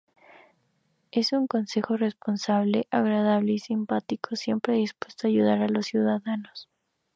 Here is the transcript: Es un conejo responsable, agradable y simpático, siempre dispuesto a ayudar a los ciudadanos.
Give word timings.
Es 1.11 1.31
un 1.31 1.45
conejo 1.45 1.95
responsable, 1.95 2.87
agradable 2.89 3.51
y 3.53 3.59
simpático, 3.59 4.35
siempre 4.35 4.73
dispuesto 4.73 5.27
a 5.27 5.29
ayudar 5.29 5.61
a 5.61 5.67
los 5.69 5.85
ciudadanos. 5.85 6.69